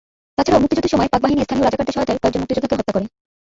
তাছাড়াও 0.37 0.61
মুক্তিযুদ্ধের 0.61 0.93
সময় 0.93 1.11
পাকবাহিনী 1.13 1.41
স্থানীয় 1.45 1.65
রাজাকারদের 1.65 1.95
সহায়তায় 1.95 2.19
কয়েকজন 2.21 2.41
মুক্তিযোদ্ধাকে 2.41 2.75
হত্যা 2.79 2.93
করে। 2.95 3.05